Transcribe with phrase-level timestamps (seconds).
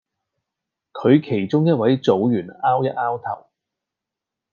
[0.93, 3.49] 佢其中一位組員 𢯎 一 𢯎 頭